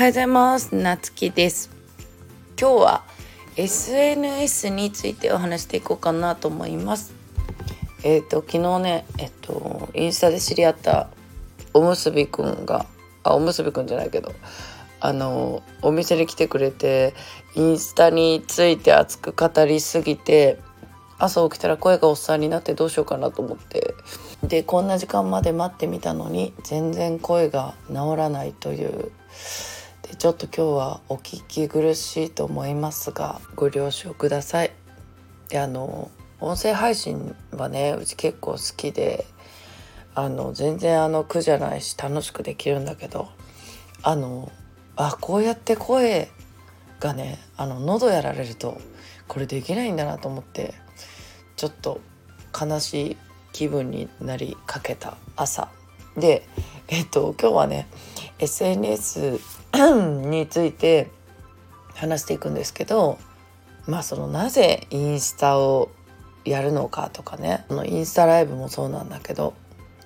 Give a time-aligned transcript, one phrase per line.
[0.00, 0.74] はようございます。
[0.74, 1.68] なつきです。
[2.58, 3.04] 今日は
[3.56, 7.12] SNS についてお話していこうかなと思います。
[8.02, 11.10] えっ、ー、と昨日ねえっ、とインスタで知り合った
[11.74, 12.86] おむすびくんが
[13.24, 14.32] あおむすびくんじゃないけど
[15.00, 17.12] あのお店に来てくれて
[17.54, 20.58] インスタについて熱く語りすぎて
[21.18, 23.92] 朝起きたら声がおっさんになってどうしようかなと思って。
[24.44, 29.12] でこんな時間まで待ってみたのに全然声が治らないという。
[30.10, 34.72] でちょっと今日はお聞き苦しいと思いますがご了承ください。
[35.50, 36.10] であの
[36.40, 39.24] 音声配信はねうち結構好きで
[40.16, 43.28] あの全然あの苦じゃないし楽しくできるんだけど
[44.02, 44.50] あの
[44.96, 46.28] あこうやって声
[46.98, 48.80] がねあの喉やられると
[49.28, 50.74] これできないんだなと思って
[51.54, 52.00] ちょっと
[52.60, 53.16] 悲しい
[53.52, 55.68] 気分になりかけた朝
[56.16, 56.48] で
[56.88, 57.86] えっと今日はね
[58.40, 61.10] SNS について
[61.94, 63.18] 話していくんですけど
[63.86, 65.90] まあそのなぜインスタを
[66.44, 69.54] やるのかとかねのインスタライブもそうなんだけど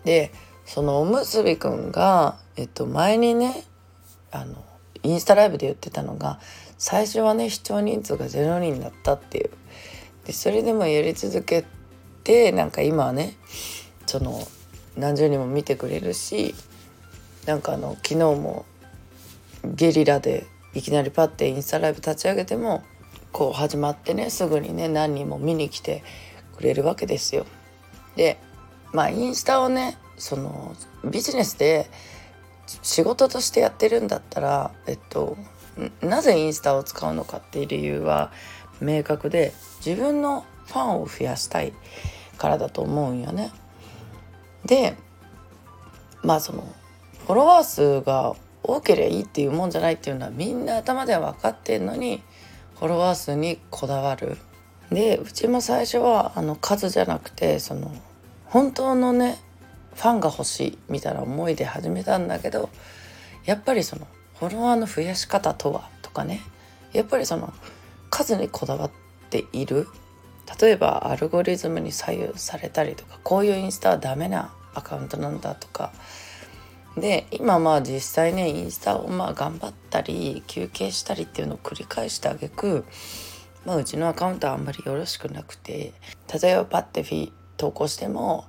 [0.05, 0.33] で
[0.65, 3.65] そのおむすびくんが、えっと、前にね
[4.33, 4.65] あの
[5.03, 6.41] インスタライブで言ってたのが
[6.79, 9.51] 最初はね視聴人数が0人だったっていう。
[10.25, 11.65] でそれでもやり続け
[12.25, 13.37] てなんか今はね
[14.07, 14.41] その
[14.97, 16.55] 何十人も見てくれるし
[17.47, 18.65] なんかあの昨日も
[19.65, 22.83] ゲリラでいきなりパッてインスタライブ立ち上げても
[23.33, 26.03] こう始まってねすぐにね何人も見に来て
[26.57, 27.47] くれるわけですよ。
[28.17, 28.39] で
[28.93, 31.91] まあインスタをねそのビジネスで
[32.67, 35.37] 仕事としてやってるんだったらえっと
[36.01, 38.33] なぜインスタを使うのかっていう理由は
[38.81, 39.53] 明確で
[39.85, 41.73] 自分のファンを増やしたい
[42.39, 43.51] からだと思うんよね。
[44.65, 44.97] で
[46.23, 46.63] まあその
[47.27, 52.23] フォロワー数が多ければいいっていうもんじゃないっていうのはみんな頭では分かってんのに
[52.79, 54.37] フォロワー数にこだわる。
[54.91, 57.91] でうちも最初はあの数じゃなくてその
[58.47, 59.39] 本当のね
[59.95, 62.69] ファンが欲しいみたいな思いで始めたんだけど
[63.45, 64.07] やっぱりその
[64.39, 66.41] フォロワーの増やし方とはとかね
[66.93, 67.53] やっぱりその
[68.11, 68.91] 数にこだわっ
[69.31, 69.89] ている
[70.61, 75.93] 例えばアルゴリズムに左右されたりとかこういうインスタはダメなアカウントなんだとか
[76.97, 82.85] で今まあ実際ねインスタをまあ頑張ったり休憩したりっていうのを繰り返してあげく、
[83.65, 85.93] まあ、うちのアカウントはあんまりよろしくなくて
[86.43, 88.45] 例えばパッてフィ投稿しても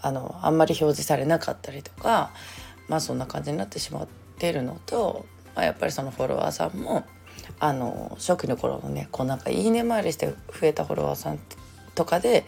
[0.00, 2.30] あのあんまり表示されなかったりとか
[2.88, 5.26] まあそんな感じになってしまってるのと、
[5.56, 7.04] まあ、やっぱりそのフォロワーさんも
[7.58, 10.34] あの初期の頃のねこうなんか「いいね」回りして増
[10.68, 11.40] えたフォロワーさん
[11.96, 12.44] とかで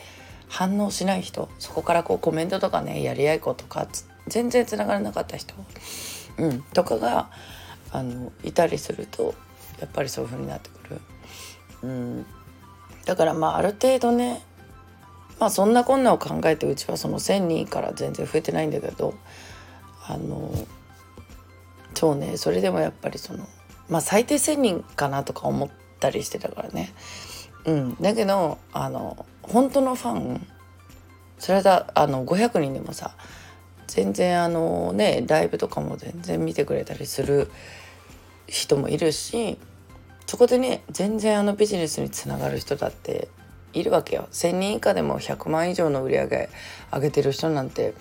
[0.49, 5.55] 反応しない人そこからこうコメントとかねやり合い子とかっつっ全然つながらなかった人、
[6.39, 7.31] うん、とかが
[7.93, 9.35] あのいたりすると
[9.81, 11.01] やっぱりそういう風になってくる。
[11.83, 12.27] うん、
[13.05, 14.43] だからまあある程度ね
[15.39, 19.15] まあそんなこんなを考えてうちはその1,000人から全然増えてないんだけど
[20.07, 20.53] あの
[21.95, 23.47] そうねそれでもやっぱりその
[23.89, 26.93] まあ最低1,000人かなとか思ったりしてたからね。
[27.65, 30.47] うん、だけどあの本当のファン
[31.39, 33.17] それだあの500人でもさ
[33.91, 37.51] 全然あのねライブとかも全然見てくれたりする
[38.47, 39.59] 人もいるし
[40.27, 43.27] そこでね全然あのビジネスにつながる人だって
[43.73, 44.29] いるわけよ。
[44.31, 46.49] 1,000人以下でも100万以上の売り上げ
[46.93, 47.95] 上げてる人なんて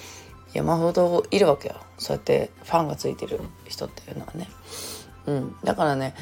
[0.54, 1.76] 山ほどいるわけよ。
[1.98, 4.48] そうやってファンがついてる人っていうのはね。
[5.26, 6.14] うん、だからね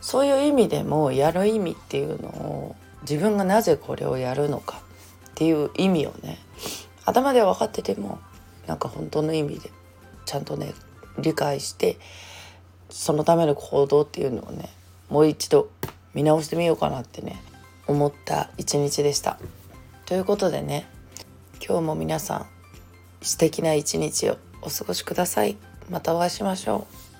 [0.00, 4.82] そういう意味でもやる意味っていうのを自分がなぜこれをやるのか
[5.30, 6.38] っていう意味をね
[7.04, 8.20] 頭では分かってても
[8.66, 9.70] なんか本当の意味で
[10.26, 10.72] ちゃんとね
[11.18, 11.98] 理解して
[12.90, 14.68] そのための行動っていうのをね
[15.08, 15.70] もう一度
[16.14, 17.42] 見直してみようかなってね
[17.86, 19.38] 思った一日でした。
[20.06, 20.86] ということでね
[21.66, 22.46] 今日も皆さん
[23.22, 25.56] 素敵な一日をお過ごしください。
[25.90, 27.13] またお会いしましょう。